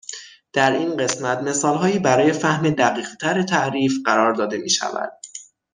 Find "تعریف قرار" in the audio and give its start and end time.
3.43-4.33